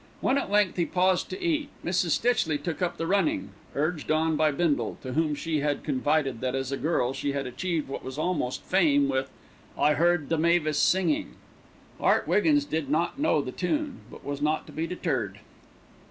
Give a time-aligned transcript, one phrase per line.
[0.19, 2.09] When at length he paused to eat, Mrs.
[2.19, 6.55] Stitchley took up the running, urged on by Bindle, to whom she had confided that,
[6.55, 9.29] as a girl, she had achieved what was almost fame with,
[9.77, 11.35] "I Heard the Mavis Singing."
[11.99, 15.37] Art Wiggins did not know the tune; but was not to be deterred.